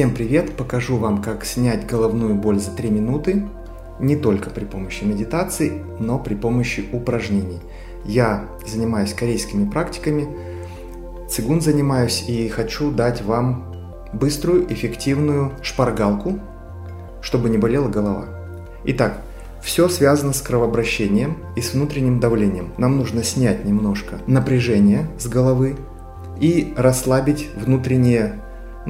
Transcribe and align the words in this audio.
Всем 0.00 0.14
привет! 0.14 0.56
Покажу 0.56 0.96
вам, 0.96 1.20
как 1.20 1.44
снять 1.44 1.86
головную 1.86 2.34
боль 2.34 2.58
за 2.58 2.70
3 2.70 2.88
минуты, 2.88 3.46
не 3.98 4.16
только 4.16 4.48
при 4.48 4.64
помощи 4.64 5.04
медитации, 5.04 5.82
но 5.98 6.18
при 6.18 6.34
помощи 6.34 6.86
упражнений. 6.90 7.60
Я 8.06 8.46
занимаюсь 8.66 9.12
корейскими 9.12 9.68
практиками, 9.68 10.26
цигун 11.28 11.60
занимаюсь 11.60 12.24
и 12.26 12.48
хочу 12.48 12.90
дать 12.90 13.20
вам 13.20 13.74
быструю, 14.14 14.72
эффективную 14.72 15.52
шпаргалку, 15.60 16.38
чтобы 17.20 17.50
не 17.50 17.58
болела 17.58 17.88
голова. 17.90 18.24
Итак, 18.84 19.20
все 19.62 19.86
связано 19.90 20.32
с 20.32 20.40
кровообращением 20.40 21.36
и 21.56 21.60
с 21.60 21.74
внутренним 21.74 22.20
давлением. 22.20 22.72
Нам 22.78 22.96
нужно 22.96 23.22
снять 23.22 23.66
немножко 23.66 24.16
напряжение 24.26 25.08
с 25.18 25.26
головы 25.26 25.76
и 26.40 26.72
расслабить 26.78 27.50
внутреннее 27.54 28.40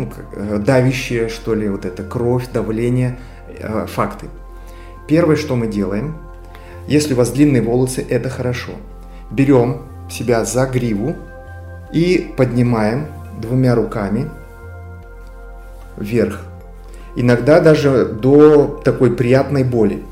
ну, 0.00 0.08
э, 0.32 0.58
давящие, 0.58 1.28
что 1.28 1.54
ли, 1.54 1.68
вот 1.68 1.84
это 1.84 2.02
кровь, 2.02 2.48
давление, 2.52 3.18
э, 3.58 3.86
факты. 3.86 4.26
Первое, 5.06 5.36
что 5.36 5.56
мы 5.56 5.66
делаем, 5.66 6.16
если 6.86 7.14
у 7.14 7.16
вас 7.16 7.30
длинные 7.30 7.62
волосы, 7.62 8.04
это 8.08 8.30
хорошо. 8.30 8.72
Берем 9.30 9.82
себя 10.10 10.44
за 10.44 10.66
гриву 10.66 11.16
и 11.92 12.32
поднимаем 12.36 13.06
двумя 13.40 13.74
руками 13.74 14.30
вверх. 15.96 16.40
Иногда 17.16 17.60
даже 17.60 18.06
до 18.06 18.80
такой 18.84 19.14
приятной 19.14 19.64
боли. 19.64 20.02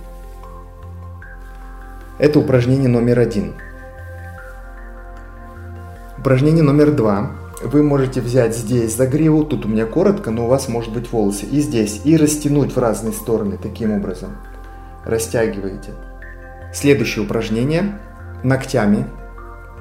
Это 2.18 2.40
упражнение 2.40 2.88
номер 2.88 3.20
один. 3.20 3.54
Упражнение 6.18 6.64
номер 6.64 6.90
два 6.90 7.30
вы 7.62 7.82
можете 7.82 8.20
взять 8.20 8.56
здесь 8.56 8.94
за 8.96 9.06
гриву, 9.06 9.44
тут 9.44 9.66
у 9.66 9.68
меня 9.68 9.86
коротко, 9.86 10.30
но 10.30 10.44
у 10.44 10.48
вас 10.48 10.68
может 10.68 10.92
быть 10.92 11.10
волосы, 11.10 11.46
и 11.46 11.60
здесь, 11.60 12.02
и 12.04 12.16
растянуть 12.16 12.74
в 12.74 12.78
разные 12.78 13.12
стороны 13.12 13.58
таким 13.60 13.92
образом. 13.92 14.30
Растягиваете. 15.04 15.92
Следующее 16.72 17.24
упражнение 17.24 17.98
ногтями, 18.42 19.06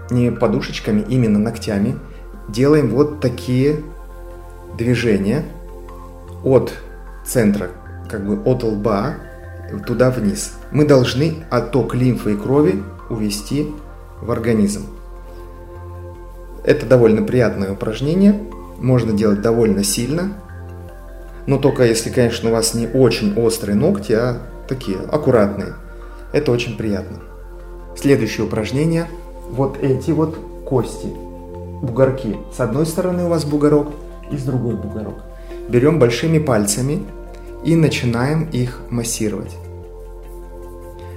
не 0.09 0.31
подушечками, 0.31 1.05
именно 1.07 1.37
ногтями, 1.37 1.99
делаем 2.47 2.89
вот 2.89 3.19
такие 3.19 3.81
движения 4.77 5.43
от 6.43 6.73
центра, 7.25 7.69
как 8.09 8.25
бы 8.25 8.41
от 8.43 8.63
лба 8.63 9.15
туда 9.85 10.09
вниз. 10.09 10.53
Мы 10.71 10.85
должны 10.85 11.45
отток 11.49 11.93
лимфы 11.93 12.33
и 12.33 12.37
крови 12.37 12.81
увести 13.09 13.67
в 14.21 14.31
организм. 14.31 14.96
Это 16.67 16.85
довольно 16.85 17.21
приятное 17.21 17.71
упражнение, 17.71 18.37
можно 18.77 19.13
делать 19.13 19.41
довольно 19.41 19.85
сильно, 19.85 20.33
но 21.47 21.57
только 21.57 21.85
если, 21.85 22.09
конечно, 22.09 22.49
у 22.49 22.51
вас 22.51 22.73
не 22.73 22.87
очень 22.87 23.33
острые 23.39 23.77
ногти, 23.77 24.11
а 24.11 24.41
такие 24.67 24.97
аккуратные. 24.97 25.75
Это 26.33 26.51
очень 26.51 26.75
приятно. 26.75 27.19
Следующее 27.95 28.45
упражнение. 28.45 29.07
Вот 29.49 29.81
эти 29.81 30.11
вот 30.11 30.37
кости, 30.65 31.07
бугорки. 31.81 32.35
С 32.53 32.59
одной 32.59 32.85
стороны 32.85 33.23
у 33.23 33.29
вас 33.29 33.45
бугорок 33.45 33.87
и 34.29 34.35
с 34.35 34.43
другой 34.43 34.75
бугорок. 34.75 35.23
Берем 35.69 35.99
большими 35.99 36.37
пальцами 36.37 37.05
и 37.63 37.77
начинаем 37.77 38.43
их 38.49 38.81
массировать. 38.89 39.55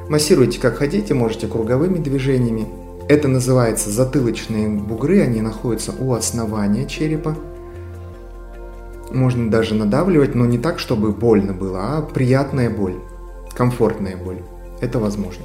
Массируйте 0.09 0.61
как 0.61 0.77
хотите, 0.77 1.13
можете 1.13 1.49
круговыми 1.49 1.99
движениями, 1.99 2.69
это 3.11 3.27
называется 3.27 3.91
затылочные 3.91 4.69
бугры, 4.69 5.21
они 5.21 5.43
находятся 5.43 5.93
у 5.99 6.13
основания 6.13 6.87
черепа. 6.87 7.37
Можно 9.11 9.51
даже 9.51 9.75
надавливать, 9.75 10.37
но 10.37 10.47
не 10.47 10.59
так, 10.59 10.79
чтобы 10.79 11.11
больно 11.11 11.53
было, 11.53 11.97
а 11.97 12.03
приятная 12.03 12.71
боль, 12.71 13.01
комфортная 13.53 14.17
боль. 14.17 14.39
Это 14.81 15.01
возможно. 15.01 15.43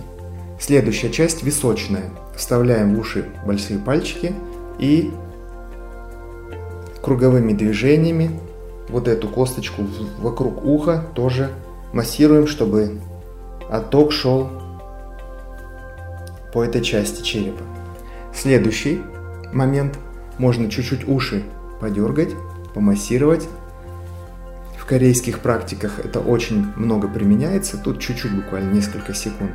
Следующая 0.60 1.10
часть 1.10 1.42
височная. 1.42 2.12
Вставляем 2.36 2.96
в 2.96 3.00
уши 3.00 3.26
большие 3.48 3.80
пальчики 3.80 4.36
и 4.78 5.12
круговыми 7.02 7.54
движениями 7.54 8.40
вот 8.90 9.08
эту 9.08 9.28
косточку 9.28 9.88
вокруг 10.20 10.64
уха 10.64 11.04
тоже 11.16 11.50
массируем, 11.94 12.46
чтобы 12.46 13.00
отток 13.72 14.12
шел 14.12 14.52
по 16.56 16.64
этой 16.64 16.82
части 16.82 17.22
черепа. 17.22 17.62
Следующий 18.34 19.02
момент. 19.52 20.00
Можно 20.38 20.72
чуть-чуть 20.72 21.06
уши 21.06 21.44
подергать, 21.82 22.34
помассировать. 22.74 23.48
В 24.78 24.86
корейских 24.86 25.40
практиках 25.40 26.00
это 26.00 26.22
очень 26.22 26.68
много 26.78 27.10
применяется. 27.10 27.78
Тут 27.78 28.00
чуть-чуть, 28.00 28.34
буквально 28.34 28.72
несколько 28.72 29.14
секунд. 29.14 29.52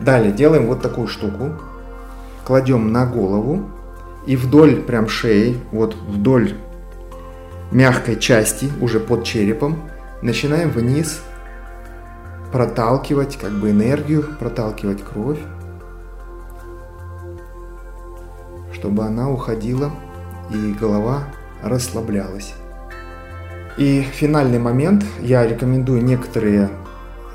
Далее 0.00 0.30
делаем 0.30 0.66
вот 0.66 0.82
такую 0.82 1.08
штуку. 1.08 1.54
Кладем 2.44 2.92
на 2.92 3.04
голову 3.04 3.68
и 4.24 4.36
вдоль 4.36 4.76
прям 4.76 5.08
шеи, 5.08 5.58
вот 5.72 5.96
вдоль 5.96 6.54
мягкой 7.72 8.20
части, 8.20 8.70
уже 8.80 9.00
под 9.00 9.24
черепом, 9.24 9.82
начинаем 10.22 10.70
вниз 10.70 11.20
проталкивать 12.52 13.36
как 13.36 13.50
бы 13.50 13.72
энергию, 13.72 14.24
проталкивать 14.38 15.02
кровь. 15.02 15.40
Чтобы 18.78 19.02
она 19.04 19.28
уходила 19.28 19.90
и 20.52 20.72
голова 20.72 21.24
расслаблялась. 21.62 22.54
И 23.76 24.02
финальный 24.02 24.58
момент, 24.58 25.04
я 25.20 25.46
рекомендую 25.46 26.02
некоторые 26.04 26.68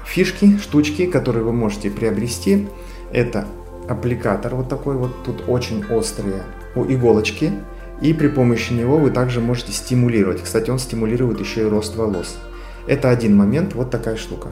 фишки, 0.06 0.58
штучки, 0.58 1.06
которые 1.06 1.44
вы 1.44 1.52
можете 1.52 1.90
приобрести. 1.90 2.68
Это 3.12 3.46
аппликатор 3.90 4.56
вот 4.56 4.70
такой 4.70 4.96
вот, 4.96 5.24
тут 5.24 5.44
очень 5.48 5.86
острые 5.86 6.44
иголочки, 6.76 7.52
и 8.02 8.14
при 8.14 8.28
помощи 8.28 8.74
него 8.74 8.98
вы 8.98 9.12
также 9.12 9.42
можете 9.42 9.74
стимулировать. 9.74 10.42
Кстати, 10.42 10.70
он 10.70 10.80
стимулирует 10.80 11.40
еще 11.40 11.62
и 11.62 11.70
рост 11.70 11.96
волос. 11.96 12.38
Это 12.88 13.10
один 13.10 13.36
момент, 13.36 13.76
вот 13.76 13.92
такая 13.92 14.16
штука. 14.16 14.50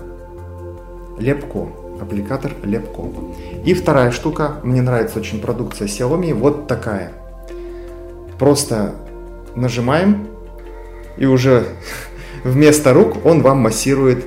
Лепко 1.18 1.70
аппликатор 2.02 2.54
Lepco. 2.64 3.36
И 3.64 3.74
вторая 3.74 4.12
штука, 4.12 4.56
мне 4.64 4.82
нравится 4.82 5.20
очень 5.20 5.40
продукция 5.40 5.88
Xiaomi, 5.88 6.34
вот 6.34 6.68
такая. 6.68 7.14
Просто 8.40 8.96
нажимаем, 9.56 10.28
и 11.18 11.26
уже 11.26 11.66
вместо 12.44 12.94
рук 12.94 13.26
он 13.26 13.42
вам 13.42 13.60
массирует 13.60 14.26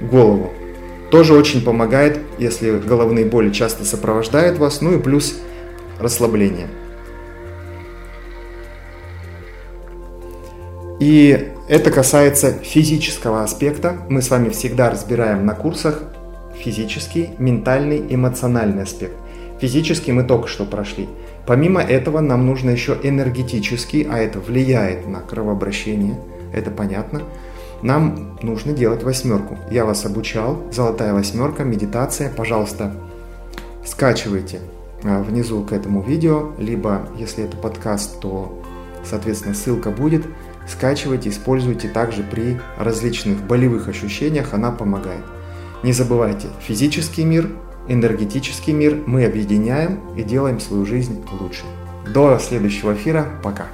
голову. 0.00 0.52
Тоже 1.10 1.34
очень 1.34 1.64
помогает, 1.64 2.18
если 2.38 2.78
головные 2.78 3.24
боли 3.24 3.50
часто 3.50 3.84
сопровождают 3.84 4.58
вас, 4.58 4.82
ну 4.82 4.92
и 4.92 4.98
плюс 5.00 5.40
расслабление. 5.98 6.66
И 11.00 11.52
это 11.68 11.90
касается 11.92 12.52
физического 12.52 13.44
аспекта. 13.44 13.98
Мы 14.08 14.20
с 14.20 14.30
вами 14.30 14.48
всегда 14.50 14.90
разбираем 14.90 15.46
на 15.46 15.54
курсах 15.54 16.02
физический, 16.58 17.30
ментальный, 17.38 18.04
эмоциональный 18.08 18.82
аспект. 18.82 19.14
Физический 19.60 20.12
мы 20.12 20.22
только 20.22 20.48
что 20.48 20.64
прошли. 20.64 21.08
Помимо 21.46 21.80
этого 21.80 22.20
нам 22.20 22.46
нужно 22.46 22.70
еще 22.70 22.96
энергетический, 23.02 24.06
а 24.08 24.18
это 24.18 24.38
влияет 24.38 25.06
на 25.06 25.20
кровообращение, 25.20 26.18
это 26.52 26.70
понятно. 26.70 27.22
Нам 27.82 28.38
нужно 28.42 28.72
делать 28.72 29.02
восьмерку. 29.02 29.56
Я 29.70 29.84
вас 29.84 30.04
обучал, 30.04 30.62
золотая 30.72 31.14
восьмерка, 31.14 31.64
медитация. 31.64 32.30
Пожалуйста, 32.30 32.92
скачивайте 33.84 34.60
а, 35.04 35.22
внизу 35.22 35.62
к 35.62 35.72
этому 35.72 36.02
видео, 36.02 36.52
либо 36.58 37.08
если 37.16 37.44
это 37.44 37.56
подкаст, 37.56 38.20
то, 38.20 38.62
соответственно, 39.04 39.54
ссылка 39.54 39.90
будет. 39.90 40.26
Скачивайте, 40.68 41.30
используйте 41.30 41.88
также 41.88 42.22
при 42.22 42.60
различных 42.78 43.40
болевых 43.42 43.88
ощущениях, 43.88 44.52
она 44.52 44.70
помогает. 44.70 45.24
Не 45.82 45.92
забывайте, 45.92 46.48
физический 46.60 47.24
мир, 47.24 47.50
энергетический 47.86 48.72
мир 48.72 49.02
мы 49.06 49.24
объединяем 49.24 50.00
и 50.16 50.22
делаем 50.22 50.58
свою 50.60 50.84
жизнь 50.84 51.24
лучше. 51.40 51.64
До 52.12 52.38
следующего 52.38 52.94
эфира. 52.94 53.26
Пока. 53.42 53.66